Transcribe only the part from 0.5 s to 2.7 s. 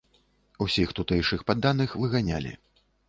Усіх тутэйшых падданых выганялі.